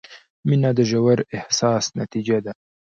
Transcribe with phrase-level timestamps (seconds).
[0.47, 2.51] •مینه د ژور احساس نتیجه ده.